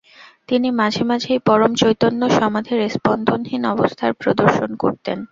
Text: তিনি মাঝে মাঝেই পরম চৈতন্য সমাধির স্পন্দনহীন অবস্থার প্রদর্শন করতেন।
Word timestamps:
তিনি 0.47 0.67
মাঝে 0.71 1.03
মাঝেই 1.03 1.39
পরম 1.39 1.71
চৈতন্য 1.75 2.21
সমাধির 2.29 2.81
স্পন্দনহীন 2.89 3.63
অবস্থার 3.65 4.11
প্রদর্শন 4.13 4.69
করতেন। 4.75 5.17